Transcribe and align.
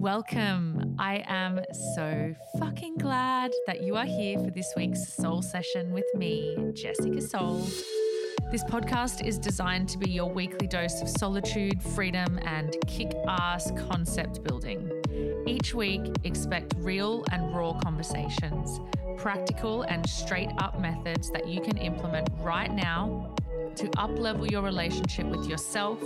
Welcome. 0.00 0.94
I 0.98 1.24
am 1.26 1.58
so 1.96 2.34
fucking 2.58 2.98
glad 2.98 3.50
that 3.66 3.82
you 3.82 3.96
are 3.96 4.04
here 4.04 4.38
for 4.38 4.50
this 4.50 4.70
week's 4.76 5.08
soul 5.14 5.40
session 5.40 5.90
with 5.90 6.04
me, 6.14 6.54
Jessica 6.74 7.20
Soul. 7.20 7.66
This 8.52 8.62
podcast 8.64 9.26
is 9.26 9.38
designed 9.38 9.88
to 9.88 9.98
be 9.98 10.10
your 10.10 10.30
weekly 10.30 10.66
dose 10.66 11.00
of 11.00 11.08
solitude, 11.08 11.82
freedom, 11.82 12.38
and 12.44 12.76
kick 12.86 13.14
ass 13.26 13.72
concept 13.88 14.44
building. 14.44 14.92
Each 15.46 15.74
week, 15.74 16.02
expect 16.24 16.74
real 16.76 17.24
and 17.32 17.56
raw 17.56 17.72
conversations, 17.82 18.78
practical 19.16 19.82
and 19.82 20.06
straight 20.08 20.50
up 20.58 20.78
methods 20.78 21.30
that 21.30 21.48
you 21.48 21.62
can 21.62 21.78
implement 21.78 22.28
right 22.42 22.70
now 22.70 23.34
to 23.76 23.86
uplevel 23.90 24.50
your 24.50 24.62
relationship 24.62 25.26
with 25.26 25.46
yourself, 25.46 26.02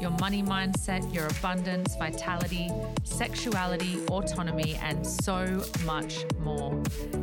your 0.00 0.10
money 0.20 0.42
mindset, 0.42 1.12
your 1.14 1.26
abundance, 1.26 1.96
vitality, 1.96 2.70
sexuality, 3.02 3.98
autonomy, 4.08 4.78
and 4.82 5.06
so 5.06 5.64
much 5.84 6.24
more. 6.40 6.82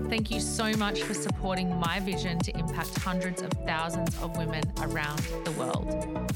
Thank 0.10 0.32
you 0.32 0.40
so 0.40 0.74
much 0.74 1.04
for 1.04 1.14
supporting 1.14 1.80
my 1.80 2.00
vision 2.00 2.40
to 2.40 2.58
impact 2.58 2.98
hundreds 2.98 3.44
of 3.44 3.52
thousands 3.68 4.18
of 4.22 4.36
women 4.38 4.64
around 4.82 5.20
the 5.46 5.52
world. 5.52 6.32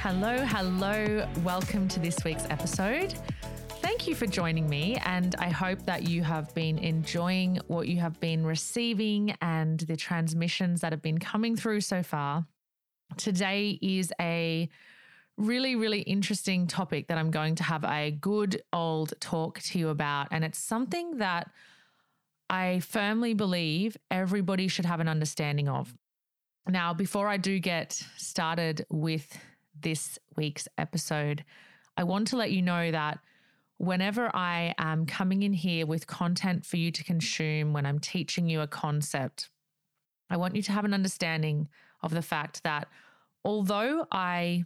Hello, 0.00 0.44
hello. 0.44 1.28
Welcome 1.44 1.86
to 1.88 2.00
this 2.00 2.24
week's 2.24 2.46
episode. 2.50 3.14
Thank 3.88 4.06
you 4.06 4.14
for 4.14 4.26
joining 4.26 4.68
me, 4.68 4.98
and 5.06 5.34
I 5.38 5.48
hope 5.48 5.86
that 5.86 6.06
you 6.06 6.22
have 6.22 6.54
been 6.54 6.76
enjoying 6.76 7.58
what 7.68 7.88
you 7.88 7.96
have 8.00 8.20
been 8.20 8.44
receiving 8.44 9.34
and 9.40 9.80
the 9.80 9.96
transmissions 9.96 10.82
that 10.82 10.92
have 10.92 11.00
been 11.00 11.16
coming 11.16 11.56
through 11.56 11.80
so 11.80 12.02
far. 12.02 12.46
Today 13.16 13.78
is 13.80 14.12
a 14.20 14.68
really, 15.38 15.74
really 15.74 16.00
interesting 16.00 16.66
topic 16.66 17.08
that 17.08 17.16
I'm 17.16 17.30
going 17.30 17.54
to 17.54 17.62
have 17.62 17.82
a 17.82 18.10
good 18.10 18.60
old 18.74 19.14
talk 19.20 19.58
to 19.60 19.78
you 19.78 19.88
about, 19.88 20.28
and 20.32 20.44
it's 20.44 20.58
something 20.58 21.16
that 21.16 21.50
I 22.50 22.80
firmly 22.80 23.32
believe 23.32 23.96
everybody 24.10 24.68
should 24.68 24.84
have 24.84 25.00
an 25.00 25.08
understanding 25.08 25.66
of. 25.66 25.94
Now, 26.68 26.92
before 26.92 27.26
I 27.26 27.38
do 27.38 27.58
get 27.58 27.94
started 28.18 28.84
with 28.90 29.38
this 29.80 30.18
week's 30.36 30.68
episode, 30.76 31.42
I 31.96 32.04
want 32.04 32.28
to 32.28 32.36
let 32.36 32.52
you 32.52 32.60
know 32.60 32.90
that 32.90 33.20
whenever 33.78 34.30
I 34.34 34.74
am 34.76 35.06
coming 35.06 35.42
in 35.42 35.52
here 35.52 35.86
with 35.86 36.06
content 36.06 36.66
for 36.66 36.76
you 36.76 36.90
to 36.90 37.04
consume, 37.04 37.72
when 37.72 37.86
I'm 37.86 38.00
teaching 38.00 38.48
you 38.48 38.60
a 38.60 38.66
concept, 38.66 39.50
I 40.28 40.36
want 40.36 40.56
you 40.56 40.62
to 40.62 40.72
have 40.72 40.84
an 40.84 40.92
understanding 40.92 41.68
of 42.02 42.12
the 42.12 42.22
fact 42.22 42.62
that 42.64 42.88
although 43.44 44.06
I 44.12 44.64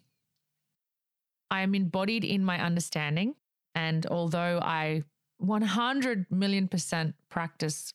I 1.50 1.60
am 1.60 1.74
embodied 1.74 2.24
in 2.24 2.42
my 2.44 2.58
understanding 2.58 3.34
and 3.74 4.06
although 4.06 4.58
I 4.62 5.04
100 5.36 6.26
million 6.30 6.66
percent 6.66 7.14
practice 7.28 7.92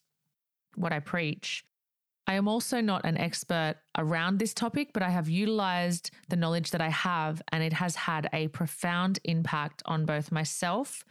what 0.76 0.94
I 0.94 1.00
preach, 1.00 1.66
I 2.28 2.34
am 2.34 2.50
also 2.50 2.82
not 2.82 3.06
an 3.06 3.18
expert 3.18 3.76
around 3.98 4.38
this 4.38 4.54
topic, 4.54 4.90
but 4.94 5.02
I 5.02 5.10
have 5.10 5.30
utilized 5.30 6.12
the 6.28 6.36
knowledge 6.36 6.72
that 6.72 6.82
I 6.82 6.90
have, 6.90 7.42
and 7.54 7.64
it 7.64 7.72
has 7.72 7.96
had 7.96 8.30
a 8.34 8.50
profound 8.50 9.20
impact 9.24 9.82
on 9.86 10.06
both 10.06 10.30
myself 10.30 11.06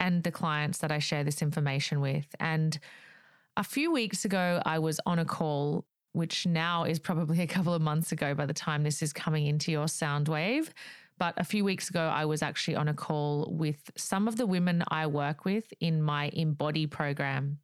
and 0.00 0.22
the 0.22 0.30
clients 0.30 0.78
that 0.78 0.90
I 0.90 0.98
share 0.98 1.24
this 1.24 1.42
information 1.42 2.00
with. 2.00 2.26
And 2.40 2.78
a 3.58 3.62
few 3.62 3.92
weeks 3.92 4.24
ago, 4.24 4.62
I 4.64 4.78
was 4.78 4.98
on 5.04 5.18
a 5.18 5.26
call, 5.26 5.84
which 6.12 6.46
now 6.46 6.84
is 6.84 6.98
probably 6.98 7.40
a 7.42 7.46
couple 7.46 7.74
of 7.74 7.82
months 7.82 8.10
ago 8.10 8.34
by 8.34 8.46
the 8.46 8.54
time 8.54 8.82
this 8.82 9.02
is 9.02 9.12
coming 9.12 9.46
into 9.46 9.70
your 9.70 9.88
sound 9.88 10.26
wave. 10.26 10.72
But 11.18 11.34
a 11.36 11.44
few 11.44 11.64
weeks 11.64 11.90
ago, 11.90 12.00
I 12.00 12.24
was 12.24 12.42
actually 12.42 12.76
on 12.76 12.88
a 12.88 12.94
call 12.94 13.52
with 13.52 13.90
some 13.96 14.26
of 14.26 14.36
the 14.36 14.46
women 14.46 14.82
I 14.88 15.06
work 15.06 15.44
with 15.44 15.72
in 15.80 16.02
my 16.02 16.30
Embody 16.32 16.86
program. 16.86 17.58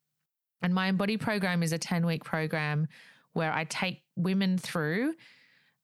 And 0.62 0.74
my 0.74 0.88
Embody 0.88 1.16
program 1.16 1.62
is 1.62 1.72
a 1.72 1.78
10 1.78 2.06
week 2.06 2.24
program 2.24 2.88
where 3.32 3.52
I 3.52 3.64
take 3.64 4.02
women 4.16 4.58
through 4.58 5.14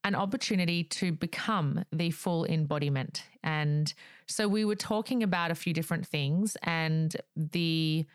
an 0.05 0.15
opportunity 0.15 0.85
to 0.85 1.13
become 1.13 1.85
the 1.91 2.11
full 2.11 2.45
embodiment. 2.45 3.23
And 3.43 3.93
so 4.27 4.47
we 4.49 4.65
were 4.65 4.75
talking 4.75 5.23
about 5.23 5.51
a 5.51 5.55
few 5.55 5.73
different 5.73 6.07
things 6.07 6.57
and 6.63 7.17
the 7.37 8.07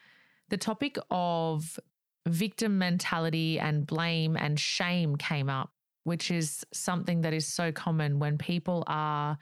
the 0.49 0.57
topic 0.57 0.97
of 1.11 1.79
victim 2.27 2.79
mentality 2.79 3.59
and 3.59 3.85
blame 3.85 4.35
and 4.35 4.59
shame 4.59 5.15
came 5.15 5.47
up, 5.49 5.71
which 6.03 6.31
is 6.31 6.65
something 6.73 7.21
that 7.21 7.33
is 7.33 7.45
so 7.47 7.71
common 7.71 8.17
when 8.17 8.37
people 8.37 8.83
are 8.87 9.37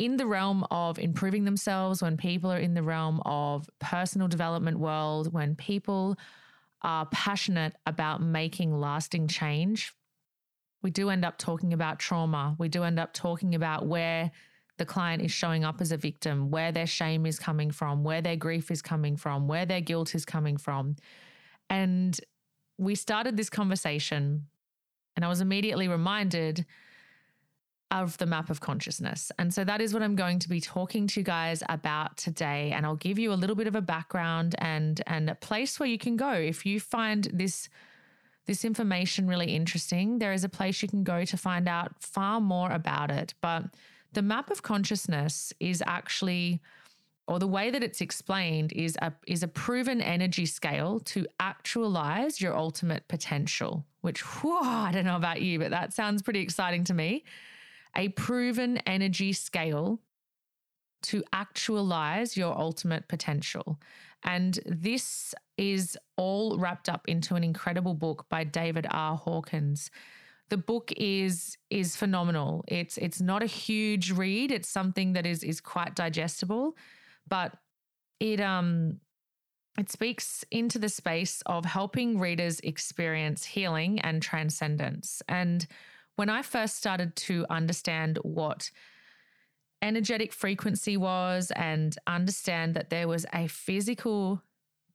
in 0.00 0.16
the 0.16 0.26
realm 0.26 0.64
of 0.70 0.98
improving 0.98 1.44
themselves, 1.44 2.00
when 2.00 2.16
people 2.16 2.50
are 2.50 2.58
in 2.58 2.72
the 2.72 2.82
realm 2.82 3.20
of 3.26 3.68
personal 3.80 4.28
development 4.28 4.78
world, 4.78 5.30
when 5.30 5.54
people 5.54 6.16
are 6.80 7.04
passionate 7.12 7.74
about 7.84 8.22
making 8.22 8.72
lasting 8.72 9.28
change, 9.28 9.92
we 10.82 10.90
do 10.90 11.10
end 11.10 11.22
up 11.22 11.36
talking 11.36 11.74
about 11.74 11.98
trauma. 11.98 12.56
We 12.58 12.70
do 12.70 12.82
end 12.82 12.98
up 12.98 13.12
talking 13.12 13.54
about 13.54 13.84
where 13.84 14.30
the 14.78 14.86
client 14.86 15.20
is 15.20 15.32
showing 15.32 15.64
up 15.64 15.82
as 15.82 15.92
a 15.92 15.98
victim, 15.98 16.50
where 16.50 16.72
their 16.72 16.86
shame 16.86 17.26
is 17.26 17.38
coming 17.38 17.70
from, 17.70 18.02
where 18.02 18.22
their 18.22 18.36
grief 18.36 18.70
is 18.70 18.80
coming 18.80 19.18
from, 19.18 19.48
where 19.48 19.66
their 19.66 19.82
guilt 19.82 20.14
is 20.14 20.24
coming 20.24 20.56
from. 20.56 20.96
And 21.68 22.18
we 22.78 22.94
started 22.94 23.36
this 23.36 23.50
conversation, 23.50 24.46
and 25.14 25.26
I 25.26 25.28
was 25.28 25.42
immediately 25.42 25.88
reminded 25.88 26.64
of 27.90 28.16
the 28.18 28.26
map 28.26 28.50
of 28.50 28.60
consciousness. 28.60 29.32
And 29.38 29.52
so 29.52 29.64
that 29.64 29.80
is 29.80 29.92
what 29.92 30.02
I'm 30.02 30.14
going 30.14 30.38
to 30.40 30.48
be 30.48 30.60
talking 30.60 31.06
to 31.08 31.20
you 31.20 31.24
guys 31.24 31.62
about 31.68 32.16
today 32.16 32.72
and 32.74 32.86
I'll 32.86 32.96
give 32.96 33.18
you 33.18 33.32
a 33.32 33.34
little 33.34 33.56
bit 33.56 33.66
of 33.66 33.74
a 33.74 33.80
background 33.80 34.54
and 34.58 35.02
and 35.06 35.28
a 35.28 35.34
place 35.34 35.80
where 35.80 35.88
you 35.88 35.98
can 35.98 36.16
go 36.16 36.32
if 36.32 36.64
you 36.64 36.78
find 36.78 37.28
this 37.32 37.68
this 38.46 38.64
information 38.64 39.28
really 39.28 39.54
interesting. 39.54 40.18
There 40.18 40.32
is 40.32 40.44
a 40.44 40.48
place 40.48 40.82
you 40.82 40.88
can 40.88 41.04
go 41.04 41.24
to 41.24 41.36
find 41.36 41.68
out 41.68 42.00
far 42.00 42.40
more 42.40 42.70
about 42.70 43.10
it. 43.10 43.34
But 43.40 43.64
the 44.12 44.22
map 44.22 44.50
of 44.50 44.62
consciousness 44.62 45.52
is 45.60 45.82
actually 45.86 46.60
or 47.26 47.38
the 47.38 47.46
way 47.46 47.70
that 47.70 47.84
it's 47.84 48.00
explained 48.00 48.72
is 48.72 48.96
a 49.02 49.12
is 49.26 49.42
a 49.42 49.48
proven 49.48 50.00
energy 50.00 50.46
scale 50.46 51.00
to 51.00 51.26
actualize 51.40 52.40
your 52.40 52.56
ultimate 52.56 53.06
potential, 53.08 53.84
which 54.00 54.20
whew, 54.20 54.58
I 54.60 54.90
don't 54.92 55.04
know 55.04 55.16
about 55.16 55.42
you, 55.42 55.58
but 55.58 55.70
that 55.70 55.92
sounds 55.92 56.22
pretty 56.22 56.40
exciting 56.40 56.84
to 56.84 56.94
me 56.94 57.24
a 57.96 58.08
proven 58.10 58.78
energy 58.78 59.32
scale 59.32 60.00
to 61.02 61.24
actualize 61.32 62.36
your 62.36 62.56
ultimate 62.58 63.08
potential. 63.08 63.80
And 64.22 64.58
this 64.66 65.34
is 65.56 65.96
all 66.16 66.58
wrapped 66.58 66.88
up 66.88 67.08
into 67.08 67.34
an 67.34 67.44
incredible 67.44 67.94
book 67.94 68.26
by 68.28 68.44
David 68.44 68.86
R. 68.90 69.16
Hawkins. 69.16 69.90
The 70.50 70.58
book 70.58 70.92
is 70.96 71.56
is 71.70 71.96
phenomenal. 71.96 72.64
It's 72.68 72.98
it's 72.98 73.20
not 73.20 73.42
a 73.42 73.46
huge 73.46 74.10
read. 74.10 74.50
It's 74.50 74.68
something 74.68 75.14
that 75.14 75.24
is 75.24 75.42
is 75.42 75.60
quite 75.60 75.94
digestible, 75.94 76.76
but 77.28 77.56
it 78.18 78.40
um 78.40 79.00
it 79.78 79.90
speaks 79.90 80.44
into 80.50 80.78
the 80.78 80.88
space 80.88 81.42
of 81.46 81.64
helping 81.64 82.18
readers 82.18 82.60
experience 82.60 83.44
healing 83.44 84.00
and 84.00 84.20
transcendence. 84.20 85.22
And 85.28 85.66
when 86.16 86.28
I 86.28 86.42
first 86.42 86.76
started 86.76 87.16
to 87.16 87.46
understand 87.48 88.18
what 88.22 88.70
energetic 89.82 90.32
frequency 90.32 90.96
was 90.96 91.50
and 91.56 91.96
understand 92.06 92.74
that 92.74 92.90
there 92.90 93.08
was 93.08 93.24
a 93.32 93.46
physical 93.46 94.42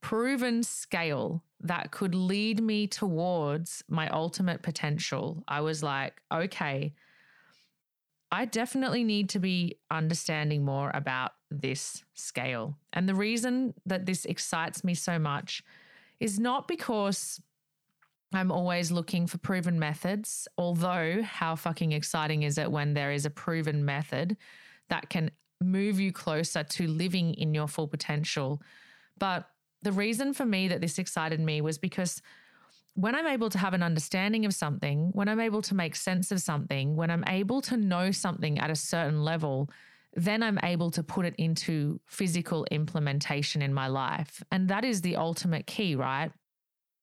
proven 0.01 0.61
scale 0.61 1.43
that 1.61 1.89
could 1.89 2.13
lead 2.13 2.61
me 2.61 2.85
towards 2.85 3.83
my 3.89 4.07
ultimate 4.09 4.61
potential, 4.61 5.43
I 5.47 5.61
was 5.61 5.81
like, 5.81 6.21
okay, 6.31 6.93
I 8.31 8.45
definitely 8.45 9.03
need 9.03 9.29
to 9.29 9.39
be 9.39 9.79
understanding 9.89 10.63
more 10.63 10.91
about 10.93 11.31
this 11.49 12.03
scale. 12.13 12.77
And 12.93 13.09
the 13.09 13.15
reason 13.15 13.73
that 13.85 14.05
this 14.05 14.25
excites 14.25 14.83
me 14.83 14.93
so 14.93 15.17
much 15.17 15.63
is 16.19 16.39
not 16.39 16.67
because 16.67 17.41
I'm 18.33 18.51
always 18.51 18.91
looking 18.91 19.27
for 19.27 19.37
proven 19.37 19.79
methods, 19.79 20.47
although, 20.57 21.21
how 21.23 21.55
fucking 21.55 21.91
exciting 21.91 22.43
is 22.43 22.57
it 22.57 22.71
when 22.71 22.93
there 22.93 23.11
is 23.11 23.25
a 23.25 23.29
proven 23.29 23.85
method 23.85 24.37
that 24.89 25.09
can 25.09 25.31
move 25.61 25.99
you 25.99 26.11
closer 26.11 26.63
to 26.63 26.87
living 26.87 27.33
in 27.35 27.53
your 27.53 27.67
full 27.67 27.87
potential? 27.87 28.61
But 29.17 29.47
the 29.83 29.91
reason 29.91 30.33
for 30.33 30.45
me 30.45 30.67
that 30.67 30.81
this 30.81 30.99
excited 30.99 31.39
me 31.39 31.61
was 31.61 31.77
because 31.77 32.21
when 32.95 33.13
I'm 33.13 33.27
able 33.27 33.49
to 33.49 33.57
have 33.57 33.73
an 33.73 33.83
understanding 33.83 34.45
of 34.45 34.53
something, 34.53 35.11
when 35.13 35.27
I'm 35.27 35.39
able 35.39 35.61
to 35.63 35.75
make 35.75 35.95
sense 35.95 36.31
of 36.31 36.41
something, 36.41 36.95
when 36.95 37.11
I'm 37.11 37.25
able 37.27 37.61
to 37.63 37.77
know 37.77 38.11
something 38.11 38.57
at 38.57 38.69
a 38.69 38.75
certain 38.75 39.23
level, 39.23 39.69
then 40.13 40.41
I'm 40.41 40.59
able 40.63 40.91
to 40.91 41.03
put 41.03 41.25
it 41.25 41.35
into 41.37 41.99
physical 42.05 42.65
implementation 42.71 43.61
in 43.61 43.73
my 43.73 43.87
life. 43.87 44.41
And 44.49 44.69
that 44.69 44.85
is 44.85 45.01
the 45.01 45.17
ultimate 45.17 45.67
key, 45.67 45.95
right? 45.95 46.31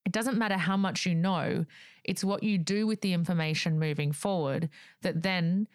It 0.05 0.11
doesn't 0.11 0.37
matter 0.37 0.57
how 0.57 0.77
much 0.77 1.05
you 1.05 1.15
know, 1.15 1.65
it's 2.03 2.23
what 2.23 2.43
you 2.43 2.57
do 2.57 2.85
with 2.85 3.01
the 3.01 3.13
information 3.13 3.79
moving 3.79 4.11
forward 4.11 4.69
that 5.01 5.23
then 5.23 5.67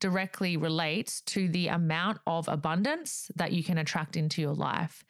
directly 0.00 0.56
relates 0.56 1.20
to 1.22 1.48
the 1.48 1.68
amount 1.68 2.18
of 2.26 2.48
abundance 2.48 3.30
that 3.36 3.52
you 3.52 3.62
can 3.62 3.78
attract 3.78 4.16
into 4.16 4.42
your 4.42 4.54
life. 4.54 5.04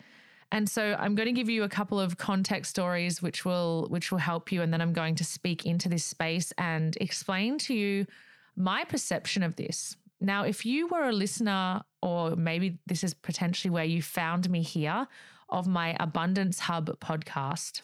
And 0.52 0.69
so 0.69 0.96
I'm 0.99 1.14
going 1.14 1.26
to 1.26 1.32
give 1.32 1.49
you 1.49 1.64
a 1.64 1.69
couple 1.69 1.99
of 1.99 2.19
context 2.19 2.70
stories 2.70 3.20
which 3.20 3.44
will 3.44 3.88
which 3.90 4.12
will 4.12 4.19
help 4.19 4.52
you 4.52 4.62
and 4.62 4.73
then 4.73 4.81
I'm 4.81 4.93
going 4.93 5.17
to 5.17 5.25
speak 5.25 5.67
into 5.67 5.88
this 5.88 6.05
space 6.05 6.52
and 6.56 6.96
explain 7.00 7.58
to 7.58 7.75
you 7.75 8.06
my 8.55 8.84
perception 8.84 9.43
of 9.43 9.56
this. 9.56 9.96
Now, 10.20 10.44
if 10.44 10.64
you 10.64 10.87
were 10.87 11.05
a 11.05 11.12
listener 11.12 11.82
or 12.00 12.37
maybe 12.37 12.78
this 12.87 13.02
is 13.05 13.12
potentially 13.12 13.70
where 13.70 13.84
you 13.84 14.00
found 14.02 14.49
me 14.49 14.62
here 14.62 15.08
of 15.49 15.67
my 15.67 15.96
Abundance 16.00 16.61
Hub 16.61 16.99
podcast, 17.00 17.82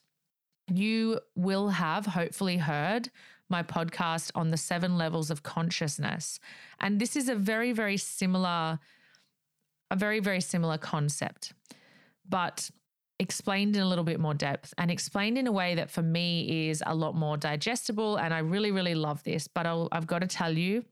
you 0.68 1.20
will 1.34 1.68
have 1.68 2.06
hopefully 2.06 2.56
heard 2.56 3.10
my 3.48 3.62
podcast 3.62 4.30
on 4.34 4.50
the 4.50 4.56
seven 4.56 4.96
levels 4.96 5.30
of 5.30 5.42
consciousness. 5.42 6.40
And 6.80 7.00
this 7.00 7.16
is 7.16 7.28
a 7.28 7.34
very, 7.34 7.72
very 7.72 7.96
similar, 7.96 8.78
a 9.90 9.96
very, 9.96 10.20
very 10.20 10.40
similar 10.40 10.78
concept, 10.78 11.52
but 12.28 12.70
explained 13.18 13.76
in 13.76 13.82
a 13.82 13.88
little 13.88 14.04
bit 14.04 14.18
more 14.18 14.34
depth 14.34 14.74
and 14.78 14.90
explained 14.90 15.38
in 15.38 15.46
a 15.46 15.52
way 15.52 15.74
that 15.74 15.90
for 15.90 16.02
me 16.02 16.68
is 16.68 16.82
a 16.86 16.94
lot 16.94 17.14
more 17.14 17.36
digestible. 17.36 18.16
And 18.16 18.32
I 18.34 18.38
really, 18.38 18.70
really 18.70 18.94
love 18.94 19.22
this. 19.22 19.46
But 19.46 19.66
i 19.66 19.86
have 19.92 20.06
got 20.06 20.20
to 20.20 20.26
tell 20.26 20.56
you, 20.56 20.84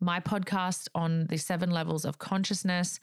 my 0.00 0.20
podcast 0.20 0.88
on 0.94 1.26
the 1.26 1.36
seven 1.36 1.70
levels 1.70 2.04
of 2.04 2.18
consciousness 2.18 3.00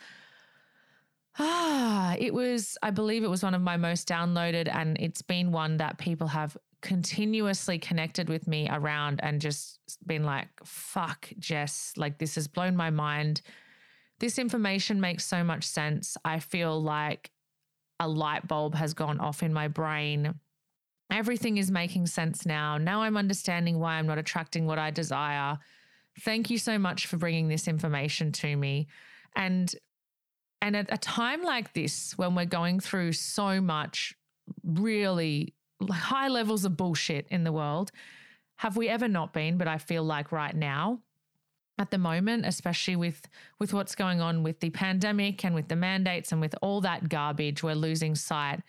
Ah, 1.39 2.16
it 2.18 2.34
was, 2.34 2.78
I 2.81 2.89
believe 2.89 3.24
it 3.24 3.30
was 3.30 3.44
one 3.44 3.54
of 3.54 3.62
my 3.62 3.78
most 3.78 4.07
downloaded, 4.07 4.74
and 4.74 4.98
it's 5.00 5.22
been 5.22 5.51
one 5.51 5.78
that 5.78 5.98
people 5.98 6.28
have 6.28 6.57
continuously 6.81 7.78
connected 7.80 8.30
with 8.30 8.48
me 8.48 8.68
around 8.72 9.19
and 9.24 9.42
just 9.42 9.80
been 10.06 10.24
like, 10.24 10.48
fuck, 10.63 11.31
Jess, 11.39 11.94
like 11.98 12.18
this 12.18 12.36
has 12.36 12.48
blown 12.48 12.75
my 12.75 12.89
mind. 12.89 13.42
This 14.19 14.39
information 14.39 15.00
makes 15.00 15.25
so 15.25 15.44
much 15.44 15.63
sense. 15.63 16.18
I 16.25 16.39
feel 16.39 16.81
like 16.81 17.31
a 18.00 18.07
light 18.07 18.48
bulb 18.48 18.75
has 18.75 18.94
gone 18.94 19.19
off 19.19 19.44
in 19.44 19.54
my 19.54 19.68
brain. 19.68 20.36
Everything 21.12 21.57
is 21.57 21.72
making 21.72 22.07
sense 22.07 22.45
now. 22.45 22.78
Now 22.78 23.01
I'm 23.01 23.18
understanding 23.18 23.80
why 23.80 23.94
I'm 23.94 24.07
not 24.07 24.18
attracting 24.18 24.66
what 24.66 24.80
I 24.80 24.92
desire. 24.92 25.57
Thank 26.22 26.50
you 26.50 26.57
so 26.57 26.78
much 26.78 27.06
for 27.06 27.18
bringing 27.18 27.48
this 27.48 27.68
information 27.68 28.31
to 28.34 28.56
me. 28.56 28.88
And 29.36 29.74
and 30.62 30.75
at 30.75 30.92
a 30.92 30.98
time 30.98 31.44
like 31.44 31.74
this, 31.74 32.18
when 32.18 32.36
we're 32.36 32.45
going 32.45 32.80
through 32.80 33.13
so 33.13 33.62
much 33.62 34.15
really 34.63 35.54
high 35.89 36.27
levels 36.27 36.65
of 36.65 36.75
bullshit 36.77 37.27
in 37.30 37.44
the 37.44 37.51
world, 37.51 37.92
have 38.56 38.75
we 38.75 38.89
ever 38.89 39.07
not 39.07 39.33
been? 39.33 39.57
But 39.57 39.68
I 39.68 39.77
feel 39.77 40.04
like 40.04 40.31
right 40.31 40.56
now, 40.56 41.00
at 41.80 41.92
the 41.92 41.98
moment, 41.98 42.45
especially 42.45 42.95
with 42.95 43.27
with 43.59 43.74
what's 43.74 43.95
going 43.95 44.19
on 44.19 44.42
with 44.42 44.59
the 44.59 44.71
pandemic 44.71 45.45
and 45.45 45.54
with 45.54 45.68
the 45.68 45.75
mandates 45.75 46.31
and 46.31 46.42
with 46.42 46.56
all 46.62 46.81
that 46.81 47.07
garbage, 47.10 47.62
we're 47.62 47.75
losing 47.75 48.15
sight 48.15 48.62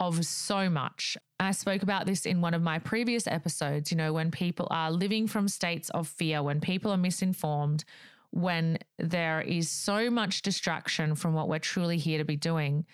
of 0.00 0.24
so 0.24 0.68
much. 0.68 1.16
I 1.40 1.52
spoke 1.52 1.82
about 1.82 2.06
this 2.06 2.26
in 2.26 2.40
one 2.40 2.54
of 2.54 2.62
my 2.62 2.78
previous 2.78 3.26
episodes. 3.26 3.90
You 3.90 3.96
know, 3.96 4.12
when 4.12 4.30
people 4.30 4.66
are 4.70 4.90
living 4.90 5.26
from 5.26 5.48
states 5.48 5.88
of 5.90 6.08
fear, 6.08 6.42
when 6.42 6.60
people 6.60 6.90
are 6.90 6.96
misinformed, 6.96 7.84
when 8.30 8.78
there 8.98 9.40
is 9.40 9.70
so 9.70 10.10
much 10.10 10.42
distraction 10.42 11.14
from 11.14 11.34
what 11.34 11.48
we're 11.48 11.58
truly 11.58 11.98
here 11.98 12.18
to 12.18 12.24
be 12.24 12.36
doing. 12.36 12.84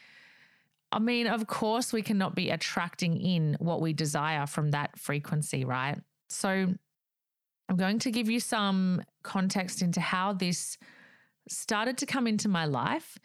I 0.92 1.00
mean, 1.00 1.26
of 1.26 1.46
course, 1.46 1.92
we 1.92 2.02
cannot 2.02 2.34
be 2.34 2.50
attracting 2.50 3.20
in 3.20 3.56
what 3.58 3.80
we 3.80 3.92
desire 3.92 4.46
from 4.46 4.70
that 4.70 4.98
frequency, 4.98 5.64
right? 5.64 5.98
So, 6.28 6.74
I'm 7.68 7.76
going 7.76 7.98
to 8.00 8.10
give 8.10 8.28
you 8.28 8.40
some 8.40 9.02
context 9.22 9.80
into 9.80 10.00
how 10.00 10.34
this 10.34 10.76
started 11.48 11.98
to 11.98 12.06
come 12.06 12.26
into 12.26 12.48
my 12.48 12.66
life 12.66 13.18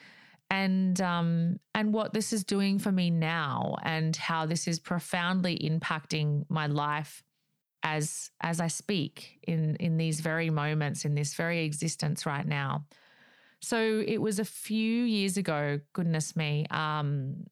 and 0.50 1.00
um, 1.02 1.60
and 1.76 1.94
what 1.94 2.14
this 2.14 2.34
is 2.34 2.44
doing 2.44 2.80
for 2.80 2.92
me 2.92 3.10
now 3.10 3.76
and 3.84 4.16
how 4.16 4.46
this 4.46 4.68
is 4.68 4.80
profoundly 4.80 5.58
impacting 5.58 6.46
my 6.50 6.68
life 6.68 7.24
as 7.84 8.32
as 8.42 8.60
I 8.60 8.68
speak 8.68 9.40
in 9.44 9.76
in 9.76 9.98
these 9.98 10.20
very 10.20 10.50
moments 10.50 11.06
in 11.06 11.16
this 11.16 11.34
very 11.34 11.64
existence 11.66 12.26
right 12.26 12.46
now. 12.46 12.86
So 13.62 14.04
it 14.06 14.20
was 14.20 14.40
a 14.40 14.46
few 14.46 15.04
years 15.04 15.38
ago, 15.38 15.80
goodness 15.94 16.36
me. 16.36 16.66
Um 16.72 17.46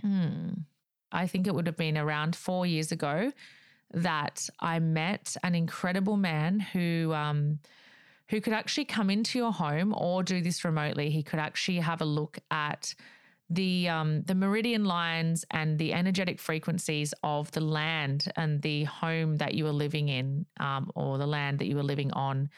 hmm, 0.00 0.50
I 1.12 1.26
think 1.26 1.46
it 1.46 1.54
would 1.54 1.66
have 1.66 1.76
been 1.76 1.98
around 1.98 2.36
4 2.36 2.66
years 2.66 2.92
ago 2.92 3.32
that 3.92 4.48
I 4.60 4.78
met 4.78 5.36
an 5.42 5.54
incredible 5.54 6.16
man 6.16 6.60
who 6.60 7.12
um 7.14 7.58
who 8.28 8.40
could 8.40 8.52
actually 8.52 8.84
come 8.84 9.10
into 9.10 9.38
your 9.38 9.52
home 9.52 9.92
or 9.96 10.22
do 10.22 10.40
this 10.40 10.64
remotely. 10.64 11.10
He 11.10 11.22
could 11.22 11.40
actually 11.40 11.78
have 11.78 12.00
a 12.00 12.04
look 12.04 12.38
at 12.50 12.94
the 13.50 13.88
um, 13.88 14.22
the 14.22 14.34
meridian 14.34 14.84
lines 14.84 15.44
and 15.50 15.76
the 15.78 15.92
energetic 15.92 16.38
frequencies 16.38 17.12
of 17.24 17.50
the 17.50 17.60
land 17.60 18.30
and 18.36 18.62
the 18.62 18.84
home 18.84 19.36
that 19.36 19.54
you 19.54 19.64
were 19.64 19.72
living 19.72 20.08
in 20.08 20.46
um, 20.60 20.90
or 20.94 21.18
the 21.18 21.26
land 21.26 21.58
that 21.58 21.66
you 21.66 21.76
were 21.76 21.82
living 21.82 22.12
on. 22.12 22.48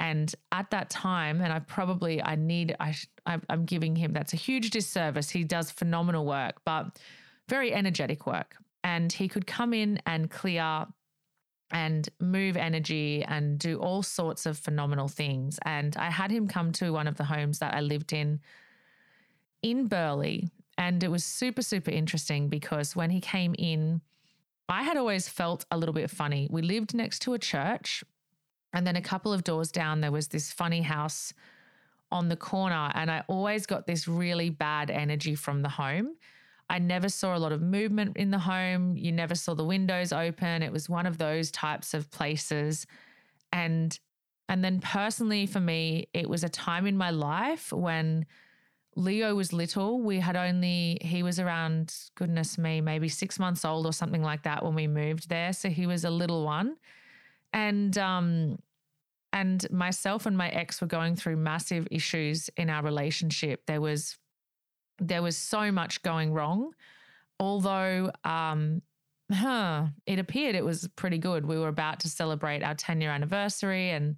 And 0.00 0.34
at 0.50 0.70
that 0.70 0.90
time 0.90 1.40
and 1.40 1.52
i 1.52 1.60
probably 1.60 2.20
i 2.22 2.34
need 2.34 2.74
I, 2.80 2.94
i'm 3.26 3.64
giving 3.64 3.94
him 3.94 4.12
that's 4.12 4.32
a 4.32 4.36
huge 4.36 4.70
disservice. 4.70 5.30
He 5.30 5.44
does 5.44 5.70
phenomenal 5.70 6.26
work 6.26 6.56
but 6.64 6.98
very 7.48 7.72
energetic 7.72 8.26
work. 8.26 8.56
And 8.82 9.12
he 9.12 9.28
could 9.28 9.46
come 9.46 9.72
in 9.72 10.00
and 10.06 10.28
clear 10.28 10.86
and 11.70 12.08
move 12.18 12.56
energy 12.56 13.24
and 13.24 13.58
do 13.60 13.78
all 13.78 14.02
sorts 14.02 14.44
of 14.44 14.58
phenomenal 14.58 15.06
things. 15.06 15.60
And 15.64 15.96
i 15.96 16.10
had 16.10 16.32
him 16.32 16.48
come 16.48 16.72
to 16.72 16.92
one 16.92 17.06
of 17.06 17.16
the 17.16 17.24
homes 17.24 17.60
that 17.60 17.74
i 17.74 17.80
lived 17.80 18.12
in 18.12 18.40
in 19.62 19.86
Burleigh. 19.86 20.50
And 20.78 21.02
it 21.02 21.10
was 21.10 21.24
super, 21.24 21.62
super 21.62 21.90
interesting 21.90 22.48
because 22.48 22.96
when 22.96 23.10
he 23.10 23.20
came 23.20 23.54
in, 23.58 24.00
I 24.68 24.82
had 24.82 24.96
always 24.96 25.28
felt 25.28 25.64
a 25.70 25.76
little 25.76 25.92
bit 25.92 26.10
funny. 26.10 26.48
We 26.50 26.62
lived 26.62 26.94
next 26.94 27.20
to 27.22 27.34
a 27.34 27.38
church, 27.38 28.02
and 28.72 28.86
then 28.86 28.96
a 28.96 29.02
couple 29.02 29.32
of 29.32 29.44
doors 29.44 29.70
down, 29.70 30.00
there 30.00 30.12
was 30.12 30.28
this 30.28 30.50
funny 30.50 30.82
house 30.82 31.34
on 32.10 32.28
the 32.28 32.36
corner. 32.36 32.90
And 32.94 33.10
I 33.10 33.22
always 33.28 33.66
got 33.66 33.86
this 33.86 34.08
really 34.08 34.50
bad 34.50 34.90
energy 34.90 35.34
from 35.34 35.62
the 35.62 35.68
home. 35.68 36.16
I 36.70 36.78
never 36.78 37.08
saw 37.08 37.36
a 37.36 37.38
lot 37.38 37.52
of 37.52 37.60
movement 37.60 38.16
in 38.16 38.30
the 38.30 38.38
home. 38.38 38.96
You 38.96 39.12
never 39.12 39.34
saw 39.34 39.54
the 39.54 39.64
windows 39.64 40.12
open. 40.12 40.62
It 40.62 40.72
was 40.72 40.88
one 40.88 41.06
of 41.06 41.18
those 41.18 41.50
types 41.50 41.92
of 41.92 42.10
places. 42.10 42.86
And 43.52 43.98
and 44.48 44.64
then 44.64 44.80
personally 44.80 45.46
for 45.46 45.60
me, 45.60 46.08
it 46.12 46.28
was 46.28 46.44
a 46.44 46.48
time 46.48 46.86
in 46.86 46.96
my 46.96 47.10
life 47.10 47.72
when 47.72 48.26
Leo 48.94 49.34
was 49.34 49.52
little. 49.52 50.00
We 50.00 50.20
had 50.20 50.36
only, 50.36 50.98
he 51.00 51.22
was 51.22 51.40
around, 51.40 51.94
goodness 52.14 52.58
me, 52.58 52.80
maybe 52.80 53.08
six 53.08 53.38
months 53.38 53.64
old 53.64 53.86
or 53.86 53.92
something 53.92 54.22
like 54.22 54.42
that 54.42 54.62
when 54.64 54.74
we 54.74 54.86
moved 54.86 55.28
there. 55.28 55.52
So 55.52 55.70
he 55.70 55.86
was 55.86 56.04
a 56.04 56.10
little 56.10 56.44
one. 56.44 56.76
And, 57.54 57.96
um, 57.96 58.58
and 59.32 59.70
myself 59.70 60.26
and 60.26 60.36
my 60.36 60.50
ex 60.50 60.80
were 60.80 60.86
going 60.86 61.16
through 61.16 61.36
massive 61.36 61.88
issues 61.90 62.50
in 62.56 62.68
our 62.68 62.82
relationship. 62.82 63.64
There 63.66 63.80
was, 63.80 64.18
there 64.98 65.22
was 65.22 65.38
so 65.38 65.72
much 65.72 66.02
going 66.02 66.34
wrong. 66.34 66.72
Although, 67.40 68.12
um, 68.24 68.82
huh, 69.32 69.86
it 70.06 70.18
appeared 70.18 70.54
it 70.54 70.64
was 70.64 70.86
pretty 70.96 71.18
good. 71.18 71.46
We 71.46 71.58
were 71.58 71.68
about 71.68 72.00
to 72.00 72.10
celebrate 72.10 72.62
our 72.62 72.74
10 72.74 73.00
year 73.00 73.10
anniversary 73.10 73.90
and, 73.90 74.16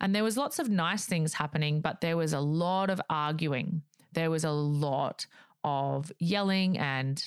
and 0.00 0.14
there 0.14 0.24
was 0.24 0.36
lots 0.36 0.58
of 0.58 0.68
nice 0.68 1.06
things 1.06 1.34
happening, 1.34 1.80
but 1.80 2.00
there 2.00 2.16
was 2.16 2.32
a 2.32 2.40
lot 2.40 2.90
of 2.90 3.00
arguing 3.10 3.82
there 4.12 4.30
was 4.30 4.44
a 4.44 4.50
lot 4.50 5.26
of 5.64 6.12
yelling 6.18 6.78
and 6.78 7.24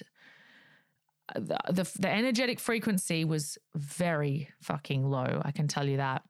uh, 1.36 1.40
the, 1.40 1.60
the, 1.70 1.92
the 2.00 2.10
energetic 2.10 2.60
frequency 2.60 3.26
was 3.26 3.58
very 3.76 4.50
fucking 4.62 5.06
low. 5.06 5.42
I 5.44 5.52
can 5.52 5.68
tell 5.68 5.88
you 5.88 5.98
that. 5.98 6.24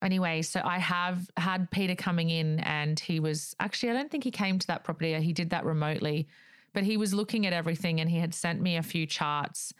Anyway, 0.00 0.42
so 0.42 0.60
I 0.64 0.78
have 0.78 1.28
had 1.36 1.72
Peter 1.72 1.96
coming 1.96 2.30
in, 2.30 2.60
and 2.60 3.00
he 3.00 3.18
was 3.18 3.56
actually, 3.58 3.90
I 3.90 3.94
don't 3.94 4.08
think 4.08 4.22
he 4.22 4.30
came 4.30 4.58
to 4.60 4.66
that 4.68 4.84
property. 4.84 5.20
He 5.20 5.32
did 5.32 5.50
that 5.50 5.64
remotely, 5.64 6.28
but 6.72 6.84
he 6.84 6.96
was 6.96 7.12
looking 7.12 7.46
at 7.46 7.52
everything 7.52 8.00
and 8.00 8.08
he 8.08 8.18
had 8.18 8.32
sent 8.32 8.60
me 8.60 8.76
a 8.76 8.82
few 8.82 9.06
charts 9.06 9.72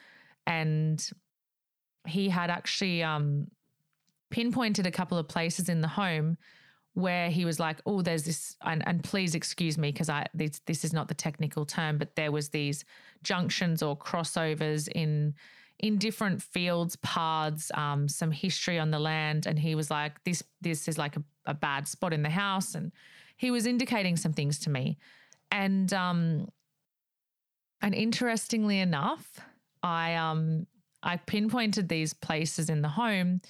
and 0.46 1.08
he 2.06 2.28
had 2.28 2.50
actually 2.50 3.02
um, 3.02 3.48
pinpointed 4.30 4.86
a 4.86 4.90
couple 4.90 5.18
of 5.18 5.28
places 5.28 5.68
in 5.68 5.80
the 5.80 5.88
home 5.88 6.36
where 6.94 7.30
he 7.30 7.44
was 7.44 7.60
like, 7.60 7.80
"Oh, 7.86 8.02
there's 8.02 8.24
this," 8.24 8.56
and, 8.62 8.86
and 8.86 9.02
please 9.02 9.34
excuse 9.34 9.78
me 9.78 9.92
because 9.92 10.08
I 10.08 10.26
this, 10.34 10.60
this 10.66 10.84
is 10.84 10.92
not 10.92 11.08
the 11.08 11.14
technical 11.14 11.64
term, 11.64 11.98
but 11.98 12.16
there 12.16 12.32
was 12.32 12.48
these 12.48 12.84
junctions 13.22 13.82
or 13.82 13.96
crossovers 13.96 14.88
in 14.88 15.34
in 15.80 15.96
different 15.96 16.42
fields, 16.42 16.96
paths, 16.96 17.70
um, 17.74 18.08
some 18.08 18.32
history 18.32 18.80
on 18.80 18.90
the 18.90 18.98
land, 18.98 19.46
and 19.46 19.58
he 19.58 19.74
was 19.74 19.90
like, 19.90 20.22
"This 20.24 20.42
this 20.60 20.88
is 20.88 20.98
like 20.98 21.16
a, 21.16 21.22
a 21.46 21.54
bad 21.54 21.86
spot 21.86 22.12
in 22.12 22.22
the 22.22 22.30
house," 22.30 22.74
and 22.74 22.92
he 23.36 23.50
was 23.50 23.66
indicating 23.66 24.16
some 24.16 24.32
things 24.32 24.58
to 24.60 24.70
me, 24.70 24.98
and 25.50 25.92
um, 25.92 26.48
and 27.80 27.94
interestingly 27.94 28.80
enough, 28.80 29.40
I 29.82 30.14
um 30.16 30.66
I 31.02 31.16
pinpointed 31.16 31.88
these 31.88 32.12
places 32.12 32.68
in 32.68 32.82
the 32.82 32.88
home 32.88 33.40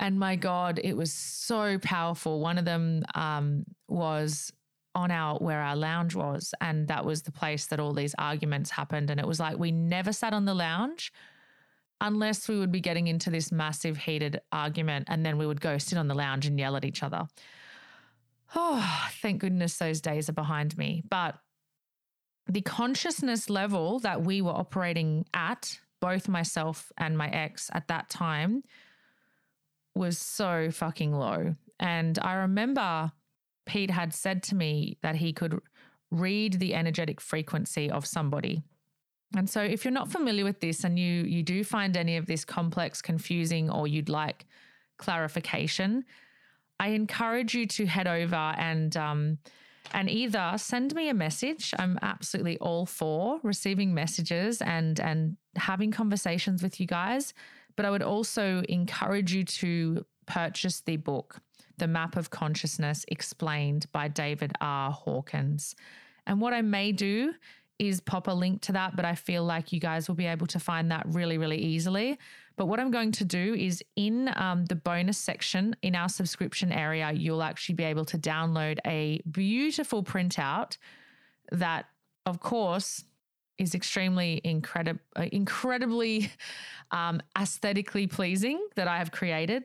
And 0.00 0.18
my 0.18 0.36
God, 0.36 0.80
it 0.82 0.96
was 0.96 1.12
so 1.12 1.78
powerful. 1.78 2.40
One 2.40 2.58
of 2.58 2.64
them 2.64 3.04
um, 3.14 3.64
was 3.88 4.52
on 4.94 5.10
our 5.10 5.38
where 5.38 5.60
our 5.60 5.76
lounge 5.76 6.14
was, 6.14 6.54
and 6.60 6.88
that 6.88 7.04
was 7.04 7.22
the 7.22 7.32
place 7.32 7.66
that 7.66 7.80
all 7.80 7.92
these 7.92 8.14
arguments 8.18 8.70
happened. 8.70 9.10
And 9.10 9.20
it 9.20 9.26
was 9.26 9.40
like 9.40 9.58
we 9.58 9.72
never 9.72 10.12
sat 10.12 10.32
on 10.32 10.44
the 10.44 10.54
lounge 10.54 11.12
unless 12.00 12.48
we 12.48 12.58
would 12.58 12.72
be 12.72 12.80
getting 12.80 13.06
into 13.06 13.30
this 13.30 13.50
massive 13.50 13.96
heated 13.96 14.40
argument, 14.52 15.06
and 15.08 15.24
then 15.24 15.38
we 15.38 15.46
would 15.46 15.60
go 15.60 15.78
sit 15.78 15.98
on 15.98 16.08
the 16.08 16.14
lounge 16.14 16.46
and 16.46 16.58
yell 16.58 16.76
at 16.76 16.84
each 16.84 17.02
other. 17.02 17.26
Oh, 18.54 19.08
thank 19.22 19.40
goodness 19.40 19.76
those 19.78 20.00
days 20.00 20.28
are 20.28 20.34
behind 20.34 20.76
me. 20.76 21.02
But 21.08 21.36
the 22.46 22.60
consciousness 22.60 23.48
level 23.48 24.00
that 24.00 24.22
we 24.22 24.42
were 24.42 24.52
operating 24.52 25.24
at, 25.32 25.78
both 26.00 26.28
myself 26.28 26.92
and 26.98 27.16
my 27.16 27.28
ex 27.28 27.70
at 27.72 27.88
that 27.88 28.10
time, 28.10 28.62
was 29.94 30.18
so 30.18 30.70
fucking 30.70 31.12
low. 31.12 31.54
And 31.78 32.18
I 32.20 32.34
remember 32.34 33.12
Pete 33.66 33.90
had 33.90 34.12
said 34.12 34.42
to 34.44 34.54
me 34.54 34.98
that 35.02 35.16
he 35.16 35.32
could 35.32 35.60
read 36.10 36.54
the 36.54 36.74
energetic 36.74 37.20
frequency 37.20 37.90
of 37.90 38.06
somebody. 38.06 38.62
And 39.36 39.50
so 39.50 39.62
if 39.62 39.84
you're 39.84 39.92
not 39.92 40.12
familiar 40.12 40.44
with 40.44 40.60
this 40.60 40.84
and 40.84 40.98
you 40.98 41.24
you 41.24 41.42
do 41.42 41.64
find 41.64 41.96
any 41.96 42.16
of 42.16 42.26
this 42.26 42.44
complex, 42.44 43.02
confusing 43.02 43.70
or 43.70 43.88
you'd 43.88 44.08
like 44.08 44.46
clarification, 44.98 46.04
I 46.78 46.88
encourage 46.88 47.54
you 47.54 47.66
to 47.66 47.86
head 47.86 48.06
over 48.06 48.54
and 48.56 48.96
um, 48.96 49.38
and 49.92 50.08
either 50.08 50.54
send 50.56 50.94
me 50.94 51.08
a 51.08 51.14
message. 51.14 51.74
I'm 51.78 51.98
absolutely 52.02 52.58
all 52.58 52.86
for 52.86 53.40
receiving 53.42 53.92
messages 53.92 54.62
and 54.62 55.00
and 55.00 55.36
having 55.56 55.90
conversations 55.90 56.62
with 56.62 56.80
you 56.80 56.86
guys. 56.86 57.34
But 57.76 57.86
I 57.86 57.90
would 57.90 58.02
also 58.02 58.62
encourage 58.68 59.32
you 59.34 59.44
to 59.44 60.04
purchase 60.26 60.80
the 60.80 60.96
book, 60.96 61.40
The 61.78 61.88
Map 61.88 62.16
of 62.16 62.30
Consciousness 62.30 63.04
Explained 63.08 63.86
by 63.92 64.08
David 64.08 64.52
R. 64.60 64.90
Hawkins. 64.90 65.74
And 66.26 66.40
what 66.40 66.54
I 66.54 66.62
may 66.62 66.92
do 66.92 67.34
is 67.78 68.00
pop 68.00 68.28
a 68.28 68.32
link 68.32 68.62
to 68.62 68.72
that, 68.72 68.94
but 68.94 69.04
I 69.04 69.14
feel 69.14 69.44
like 69.44 69.72
you 69.72 69.80
guys 69.80 70.08
will 70.08 70.14
be 70.14 70.26
able 70.26 70.46
to 70.48 70.60
find 70.60 70.90
that 70.90 71.04
really, 71.08 71.38
really 71.38 71.58
easily. 71.58 72.18
But 72.56 72.66
what 72.66 72.78
I'm 72.78 72.92
going 72.92 73.10
to 73.12 73.24
do 73.24 73.54
is 73.54 73.82
in 73.96 74.30
um, 74.36 74.64
the 74.66 74.76
bonus 74.76 75.18
section 75.18 75.74
in 75.82 75.96
our 75.96 76.08
subscription 76.08 76.70
area, 76.70 77.10
you'll 77.12 77.42
actually 77.42 77.74
be 77.74 77.84
able 77.84 78.04
to 78.06 78.18
download 78.18 78.78
a 78.86 79.20
beautiful 79.28 80.04
printout 80.04 80.76
that, 81.50 81.86
of 82.26 82.38
course, 82.38 83.04
is 83.58 83.74
extremely 83.74 84.40
incredible, 84.44 85.00
uh, 85.16 85.26
incredibly 85.32 86.30
um, 86.90 87.20
aesthetically 87.38 88.06
pleasing 88.06 88.64
that 88.76 88.88
I 88.88 88.98
have 88.98 89.12
created, 89.12 89.64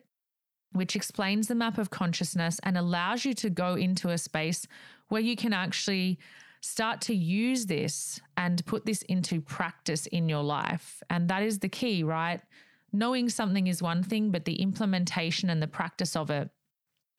which 0.74 0.96
explains 0.96 1.48
the 1.48 1.55
map 1.55 1.77
of 1.77 1.89
consciousness 1.89 2.60
and 2.63 2.77
allows 2.77 3.25
you 3.25 3.34
to 3.36 3.50
go 3.50 3.75
into 3.75 4.10
a 4.10 4.17
space 4.17 4.67
where 5.08 5.22
you 5.22 5.36
can 5.36 5.53
actually 5.53 6.19
start 6.62 7.01
to 7.01 7.15
use 7.15 7.65
this 7.65 8.19
and 8.38 8.65
put 8.65 8.86
this 8.86 9.01
into 9.03 9.41
practice 9.41 10.05
in 10.08 10.27
your 10.29 10.43
life. 10.43 11.01
And 11.10 11.29
that 11.29 11.41
is 11.41 11.60
the 11.60 11.69
key, 11.69 12.03
right? 12.03 12.41
Knowing 12.91 13.29
something 13.29 13.67
is 13.67 13.81
one 13.81 14.03
thing, 14.03 14.31
but 14.31 14.46
the 14.46 14.62
implementation 14.62 15.50
and 15.50 15.62
the 15.62 15.67
practice 15.67 16.15
of 16.15 16.29
it 16.29 16.50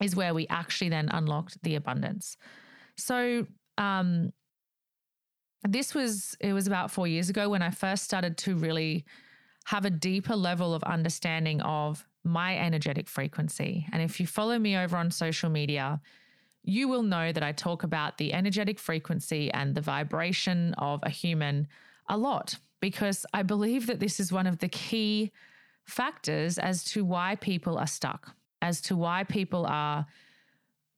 is 0.01 0.15
where 0.15 0.33
we 0.33 0.47
actually 0.47 0.89
then 0.89 1.09
unlocked 1.09 1.61
the 1.63 1.75
abundance. 1.75 2.37
So, 2.97 3.47
um, 3.77 4.31
this 5.63 5.93
was 5.93 6.35
it 6.39 6.53
was 6.53 6.67
about 6.67 6.91
4 6.91 7.07
years 7.07 7.29
ago 7.29 7.49
when 7.49 7.61
I 7.61 7.69
first 7.69 8.03
started 8.03 8.37
to 8.39 8.55
really 8.55 9.05
have 9.65 9.85
a 9.85 9.89
deeper 9.89 10.35
level 10.35 10.73
of 10.73 10.83
understanding 10.83 11.61
of 11.61 12.05
my 12.23 12.57
energetic 12.57 13.07
frequency. 13.07 13.87
And 13.91 14.01
if 14.01 14.19
you 14.19 14.27
follow 14.27 14.57
me 14.57 14.77
over 14.77 14.97
on 14.97 15.11
social 15.11 15.49
media, 15.49 16.01
you 16.63 16.87
will 16.87 17.03
know 17.03 17.31
that 17.31 17.43
I 17.43 17.51
talk 17.51 17.83
about 17.83 18.17
the 18.17 18.33
energetic 18.33 18.79
frequency 18.79 19.51
and 19.51 19.73
the 19.73 19.81
vibration 19.81 20.73
of 20.77 20.99
a 21.03 21.09
human 21.09 21.67
a 22.07 22.17
lot 22.17 22.57
because 22.79 23.25
I 23.33 23.43
believe 23.43 23.87
that 23.87 23.99
this 23.99 24.19
is 24.19 24.31
one 24.31 24.47
of 24.47 24.59
the 24.59 24.69
key 24.69 25.31
factors 25.85 26.57
as 26.57 26.83
to 26.85 27.03
why 27.03 27.35
people 27.35 27.77
are 27.77 27.87
stuck, 27.87 28.35
as 28.61 28.81
to 28.81 28.95
why 28.95 29.23
people 29.23 29.65
are 29.65 30.05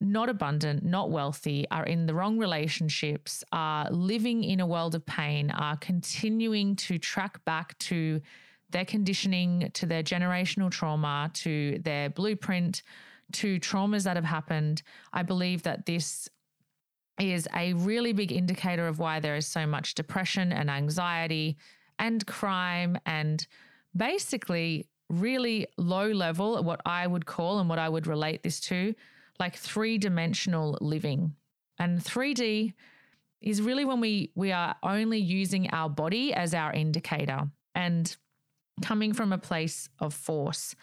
not 0.03 0.29
abundant, 0.29 0.83
not 0.83 1.09
wealthy, 1.09 1.65
are 1.71 1.85
in 1.85 2.05
the 2.05 2.13
wrong 2.13 2.37
relationships, 2.37 3.43
are 3.51 3.89
living 3.89 4.43
in 4.43 4.59
a 4.59 4.67
world 4.67 4.93
of 4.95 5.05
pain, 5.05 5.49
are 5.51 5.77
continuing 5.77 6.75
to 6.75 6.97
track 6.99 7.43
back 7.45 7.77
to 7.79 8.21
their 8.69 8.85
conditioning, 8.85 9.71
to 9.73 9.85
their 9.85 10.03
generational 10.03 10.69
trauma, 10.69 11.31
to 11.33 11.79
their 11.79 12.09
blueprint, 12.09 12.83
to 13.31 13.59
traumas 13.59 14.03
that 14.03 14.15
have 14.15 14.25
happened. 14.25 14.83
I 15.13 15.23
believe 15.23 15.63
that 15.63 15.85
this 15.85 16.27
is 17.19 17.47
a 17.55 17.73
really 17.73 18.11
big 18.11 18.31
indicator 18.31 18.87
of 18.87 18.99
why 18.99 19.19
there 19.19 19.35
is 19.35 19.47
so 19.47 19.65
much 19.65 19.95
depression 19.95 20.51
and 20.51 20.69
anxiety 20.69 21.57
and 21.99 22.25
crime 22.25 22.97
and 23.05 23.45
basically 23.95 24.87
really 25.09 25.67
low 25.77 26.07
level, 26.07 26.61
what 26.63 26.81
I 26.85 27.05
would 27.05 27.25
call 27.25 27.59
and 27.59 27.69
what 27.69 27.79
I 27.79 27.87
would 27.87 28.07
relate 28.07 28.41
this 28.43 28.59
to, 28.61 28.95
like 29.39 29.55
three 29.55 29.97
dimensional 29.97 30.77
living. 30.81 31.35
And 31.79 31.99
3D 31.99 32.73
is 33.41 33.61
really 33.61 33.83
when 33.83 33.99
we 33.99 34.31
we 34.35 34.51
are 34.51 34.75
only 34.83 35.19
using 35.19 35.69
our 35.71 35.89
body 35.89 36.33
as 36.33 36.53
our 36.53 36.71
indicator 36.71 37.49
and 37.75 38.15
coming 38.81 39.13
from 39.13 39.33
a 39.33 39.37
place 39.37 39.89
of 39.99 40.13
force, 40.13 40.75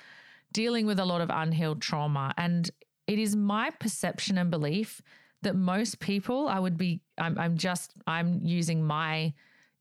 dealing 0.53 0.87
with 0.87 0.99
a 0.99 1.05
lot 1.05 1.21
of 1.21 1.31
unhealed 1.31 1.81
trauma. 1.81 2.35
And 2.37 2.71
it 3.07 3.19
is 3.19 3.35
my 3.35 3.71
perception 3.71 4.39
and 4.39 4.51
belief 4.51 5.03
that 5.43 5.57
most 5.57 6.01
people, 6.01 6.49
I 6.49 6.59
would 6.59 6.77
be, 6.77 7.01
I'm, 7.19 7.39
I'm 7.39 7.57
just, 7.57 7.95
I'm 8.07 8.41
using 8.45 8.85
my 8.85 9.33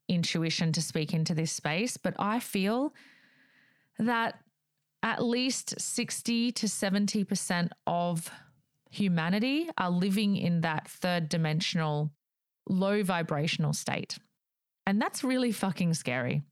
intuition 0.08 0.72
to 0.72 0.82
speak 0.82 1.12
into 1.12 1.34
this 1.34 1.52
space, 1.52 1.96
but 1.96 2.14
I 2.18 2.40
feel 2.40 2.94
that 3.98 4.40
at 5.02 5.22
least 5.22 5.80
60 5.80 6.52
to 6.52 6.66
70% 6.66 7.70
of 7.86 8.30
humanity 8.90 9.70
are 9.78 9.90
living 9.90 10.36
in 10.36 10.60
that 10.60 10.88
third 10.88 11.28
dimensional, 11.28 12.10
low 12.68 13.02
vibrational 13.02 13.72
state. 13.72 14.18
And 14.86 15.00
that's 15.00 15.24
really 15.24 15.52
fucking 15.52 15.94
scary. 15.94 16.42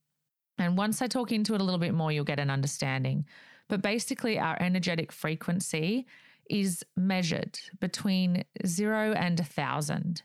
And 0.58 0.76
once 0.76 1.02
I 1.02 1.06
talk 1.06 1.32
into 1.32 1.54
it 1.54 1.60
a 1.60 1.64
little 1.64 1.78
bit 1.78 1.94
more, 1.94 2.10
you'll 2.10 2.24
get 2.24 2.40
an 2.40 2.50
understanding. 2.50 3.26
But 3.68 3.82
basically, 3.82 4.38
our 4.38 4.56
energetic 4.60 5.12
frequency 5.12 6.06
is 6.48 6.84
measured 6.96 7.58
between 7.80 8.44
zero 8.66 9.12
and 9.12 9.38
a 9.38 9.44
thousand. 9.44 10.22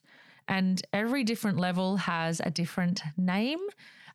And 0.47 0.81
every 0.93 1.23
different 1.23 1.59
level 1.59 1.97
has 1.97 2.41
a 2.43 2.51
different 2.51 3.01
name, 3.17 3.59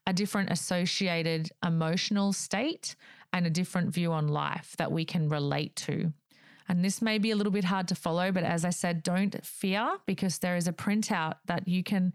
a 0.07 0.13
different 0.13 0.51
associated 0.51 1.51
emotional 1.65 2.33
state, 2.33 2.97
and 3.33 3.47
a 3.47 3.51
different 3.51 3.91
view 3.91 4.13
on 4.13 4.29
life 4.29 4.75
that 4.79 4.91
we 4.91 5.05
can 5.05 5.29
relate 5.29 5.77
to. 5.77 6.13
And 6.69 6.85
this 6.85 7.01
may 7.01 7.19
be 7.19 7.31
a 7.31 7.37
little 7.37 7.53
bit 7.53 7.65
hard 7.65 7.89
to 7.89 7.95
follow, 7.95 8.31
but 8.31 8.45
as 8.45 8.65
I 8.65 8.71
said, 8.71 9.03
don't 9.03 9.45
fear 9.45 9.97
because 10.07 10.39
there 10.39 10.57
is 10.57 10.69
a 10.69 10.73
printout 10.73 11.37
that 11.47 11.67
you 11.67 11.83
can 11.83 12.13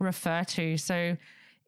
refer 0.00 0.42
to. 0.44 0.76
So 0.76 1.16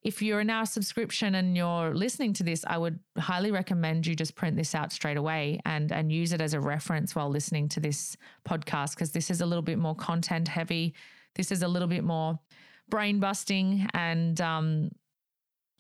if 0.03 0.21
you're 0.21 0.41
in 0.41 0.51
our 0.51 0.67
subscription 0.67 1.35
and 1.37 1.57
you're 1.57 1.95
listening 1.95 2.35
to 2.35 2.43
this, 2.43 2.65
I 2.67 2.77
would 2.77 2.99
highly 3.17 3.51
recommend 3.51 4.07
you 4.07 4.15
just 4.15 4.35
print 4.35 4.57
this 4.57 4.75
out 4.75 4.93
straight 4.93 5.17
away 5.17 5.61
and 5.65 5.91
and 5.91 6.13
use 6.13 6.33
it 6.33 6.43
as 6.43 6.53
a 6.53 6.61
reference 6.61 7.15
while 7.15 7.31
listening 7.31 7.69
to 7.71 7.81
this 7.81 8.17
podcast 8.47 8.91
because 8.91 9.13
this 9.13 9.31
is 9.31 9.41
a 9.41 9.47
little 9.47 9.63
bit 9.63 9.79
more 9.79 9.95
content 9.95 10.49
heavy. 10.49 10.95
This 11.37 11.51
is 11.51 11.63
a 11.63 11.69
little 11.69 11.89
bit 11.89 12.05
more 12.05 12.39
brain 12.91 13.19
busting 13.19 13.89
and 13.95 14.41
um, 14.43 14.91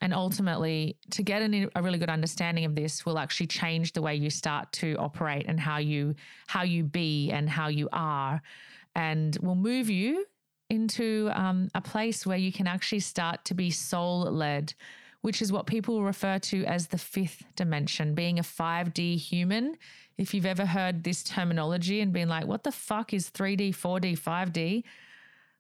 and 0.01 0.13
ultimately, 0.13 0.97
to 1.13 1.23
get 1.23 1.43
an, 1.43 1.71
a 1.75 1.83
really 1.83 1.99
good 1.99 2.11
understanding 2.11 2.65
of 2.65 2.75
this 2.75 3.07
will 3.07 3.19
actually 3.19 3.47
change 3.47 3.93
the 3.93 4.03
way 4.03 4.15
you 4.15 4.29
start 4.31 4.71
to 4.73 4.97
operate 4.97 5.47
and 5.49 5.59
how 5.59 5.79
you 5.79 6.15
how 6.47 6.63
you 6.63 6.85
be 6.85 7.31
and 7.31 7.49
how 7.49 7.69
you 7.69 7.89
are, 7.93 8.43
and 8.95 9.39
will 9.41 9.55
move 9.55 9.89
you 9.89 10.27
into 10.71 11.31
um, 11.35 11.69
a 11.75 11.81
place 11.81 12.27
where 12.27 12.39
you 12.39 12.53
can 12.53 12.67
actually 12.67 13.01
start 13.01 13.45
to 13.45 13.55
be 13.55 13.71
soul 13.71 14.23
led, 14.23 14.75
which 15.23 15.41
is 15.41 15.53
what 15.53 15.67
people 15.67 16.03
refer 16.03 16.39
to 16.39 16.65
as 16.65 16.89
the 16.89 16.99
fifth 16.99 17.45
dimension, 17.57 18.15
being 18.15 18.39
a 18.39 18.43
5D 18.43 19.17
human. 19.17 19.77
If 20.19 20.35
you've 20.35 20.47
ever 20.47 20.67
heard 20.67 21.05
this 21.05 21.23
terminology 21.23 22.01
and 22.01 22.13
been 22.13 22.29
like, 22.29 22.47
what 22.47 22.63
the 22.63 22.73
fuck 22.73 23.13
is 23.13 23.31
3D, 23.31 23.71
4D, 23.71 24.19
5D? 24.19 24.85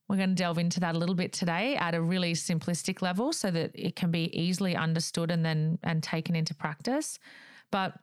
We're 0.08 0.16
going 0.16 0.30
to 0.30 0.34
delve 0.34 0.58
into 0.58 0.80
that 0.80 0.94
a 0.94 0.99
little 0.99 1.14
bit 1.14 1.32
today 1.32 1.76
at 1.76 1.94
a 1.94 2.00
really 2.00 2.34
simplistic 2.34 3.00
level 3.00 3.32
so 3.32 3.50
that 3.50 3.70
it 3.75 3.96
can 3.96 4.11
be 4.11 4.30
easily 4.38 4.76
understood 4.76 5.30
and 5.30 5.44
then 5.44 5.78
and 5.82 6.02
taken 6.02 6.37
into 6.37 6.54
practice. 6.54 7.18
But 7.70 7.94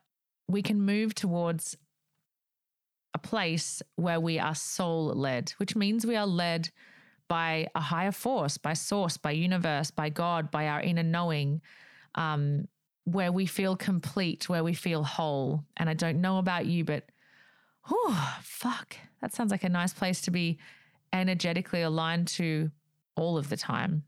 we 0.48 0.62
can 0.62 0.80
move 0.80 1.14
towards 1.14 1.76
a 3.14 3.18
place 3.18 3.82
where 3.96 4.18
we 4.18 4.38
are 4.38 4.54
soul 4.54 5.06
led, 5.14 5.50
which 5.58 5.76
means 5.76 6.04
we 6.04 6.16
are 6.16 6.26
led 6.26 6.70
by 7.28 7.68
a 7.74 7.80
higher 7.80 8.12
force, 8.12 8.58
by 8.58 8.72
source, 8.72 9.16
by 9.16 9.30
universe, 9.30 9.90
by 9.90 10.08
God, 10.08 10.50
by 10.50 10.68
our 10.68 10.80
inner 10.80 11.02
knowing. 11.04 11.62
Um, 12.14 12.68
where 13.04 13.32
we 13.32 13.46
feel 13.46 13.76
complete, 13.76 14.48
where 14.48 14.62
we 14.62 14.74
feel 14.74 15.02
whole. 15.02 15.64
And 15.76 15.90
I 15.90 15.94
don't 15.94 16.20
know 16.20 16.38
about 16.38 16.66
you, 16.66 16.84
but 16.84 17.04
oh, 17.90 18.36
fuck, 18.42 18.96
that 19.20 19.34
sounds 19.34 19.50
like 19.50 19.64
a 19.64 19.68
nice 19.68 19.92
place 19.92 20.20
to 20.22 20.30
be 20.30 20.58
energetically 21.12 21.82
aligned 21.82 22.28
to 22.28 22.70
all 23.16 23.36
of 23.36 23.48
the 23.48 23.56
time. 23.56 24.04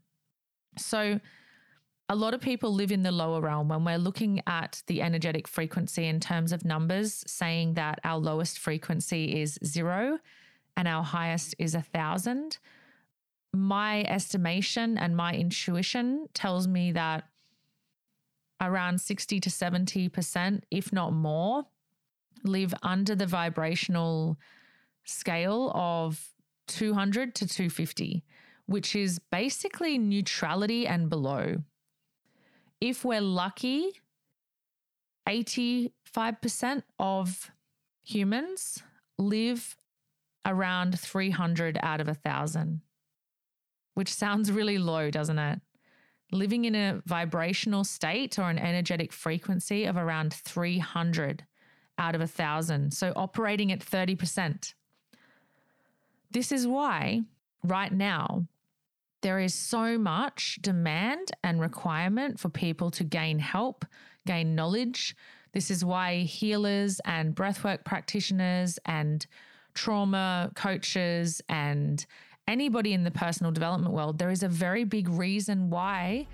So, 0.77 1.19
a 2.07 2.15
lot 2.15 2.35
of 2.35 2.41
people 2.41 2.71
live 2.71 2.91
in 2.91 3.01
the 3.01 3.11
lower 3.11 3.41
realm 3.41 3.69
when 3.69 3.83
we're 3.83 3.97
looking 3.97 4.39
at 4.45 4.83
the 4.85 5.01
energetic 5.01 5.47
frequency 5.47 6.05
in 6.05 6.19
terms 6.19 6.51
of 6.51 6.63
numbers, 6.63 7.23
saying 7.25 7.73
that 7.75 7.99
our 8.03 8.19
lowest 8.19 8.59
frequency 8.59 9.41
is 9.41 9.57
zero 9.65 10.19
and 10.77 10.87
our 10.87 11.03
highest 11.03 11.55
is 11.57 11.73
a 11.73 11.81
thousand. 11.81 12.59
My 13.53 14.03
estimation 14.03 14.99
and 14.99 15.17
my 15.17 15.33
intuition 15.33 16.27
tells 16.35 16.67
me 16.67 16.91
that 16.91 17.23
around 18.61 19.01
60 19.01 19.39
to 19.39 19.49
70%, 19.49 20.61
if 20.69 20.93
not 20.93 21.11
more, 21.11 21.65
live 22.43 22.73
under 22.83 23.15
the 23.15 23.25
vibrational 23.25 24.37
scale 25.05 25.71
of 25.73 26.34
200 26.67 27.35
to 27.35 27.47
250, 27.47 28.23
which 28.65 28.95
is 28.95 29.19
basically 29.31 29.97
neutrality 29.97 30.87
and 30.87 31.09
below. 31.09 31.57
If 32.81 33.05
we're 33.05 33.21
lucky, 33.21 33.93
85% 35.27 36.83
of 36.99 37.51
humans 38.03 38.83
live 39.17 39.75
around 40.45 40.99
300 40.99 41.79
out 41.81 42.01
of 42.01 42.07
a 42.07 42.11
1,000, 42.11 42.81
which 43.95 44.13
sounds 44.13 44.51
really 44.51 44.77
low, 44.77 45.09
doesn't 45.09 45.39
it? 45.39 45.61
Living 46.31 46.65
in 46.65 46.75
a 46.75 47.01
vibrational 47.05 47.83
state 47.83 48.37
or 48.37 48.49
an 48.49 48.59
energetic 48.59 49.11
frequency 49.11 49.85
of 49.85 49.97
around 49.97 50.33
300 50.33 51.45
out 51.97 52.15
of 52.15 52.21
a 52.21 52.25
1,000. 52.25 52.93
So 52.93 53.13
operating 53.15 53.71
at 53.71 53.79
30%. 53.79 54.73
This 56.35 56.51
is 56.51 56.67
why 56.67 57.21
right 57.63 57.93
now 57.93 58.45
there 59.21 59.39
is 59.39 59.53
so 59.53 59.97
much 59.97 60.59
demand 60.61 61.31
and 61.45 61.61
requirement 61.61 62.41
for 62.41 62.49
people 62.49 62.91
to 62.91 63.05
gain 63.05 63.39
help, 63.39 63.85
gain 64.27 64.53
knowledge. 64.53 65.15
This 65.53 65.71
is 65.71 65.85
why 65.85 66.23
healers 66.23 66.99
and 67.05 67.33
breathwork 67.33 67.85
practitioners 67.85 68.77
and 68.83 69.25
trauma 69.75 70.51
coaches 70.55 71.41
and 71.47 72.05
anybody 72.49 72.91
in 72.91 73.05
the 73.05 73.11
personal 73.11 73.53
development 73.53 73.93
world, 73.93 74.17
there 74.17 74.29
is 74.29 74.43
a 74.43 74.49
very 74.49 74.83
big 74.83 75.07
reason 75.07 75.69
why 75.69 76.27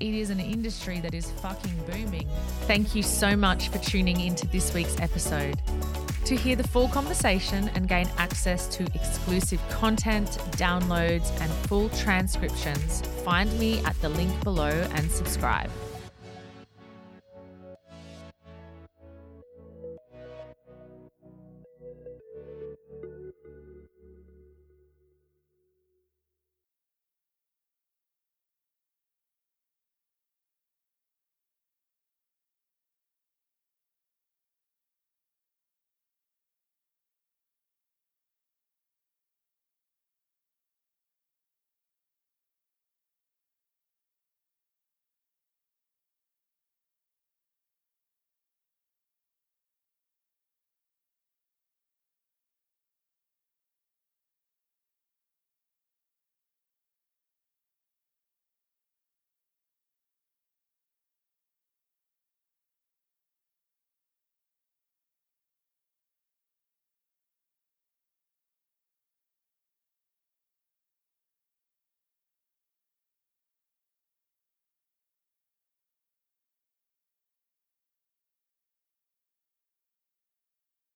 it 0.00 0.14
is 0.14 0.30
an 0.30 0.40
industry 0.40 1.00
that 1.00 1.12
is 1.12 1.30
fucking 1.32 1.84
booming. 1.84 2.30
Thank 2.62 2.94
you 2.94 3.02
so 3.02 3.36
much 3.36 3.68
for 3.68 3.76
tuning 3.76 4.22
into 4.22 4.46
this 4.46 4.72
week's 4.72 4.98
episode. 5.00 5.60
To 6.26 6.36
hear 6.36 6.54
the 6.54 6.66
full 6.66 6.88
conversation 6.88 7.68
and 7.74 7.88
gain 7.88 8.08
access 8.16 8.68
to 8.76 8.84
exclusive 8.94 9.60
content, 9.68 10.28
downloads, 10.52 11.28
and 11.40 11.50
full 11.66 11.88
transcriptions, 11.90 13.02
find 13.24 13.52
me 13.58 13.84
at 13.84 14.00
the 14.00 14.08
link 14.08 14.42
below 14.44 14.70
and 14.94 15.10
subscribe. 15.10 15.70